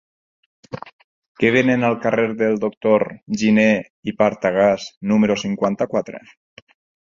[1.43, 3.05] Què venen al carrer del Doctor
[3.43, 3.67] Giné
[4.13, 6.27] i Partagàs número cinquanta-quatre?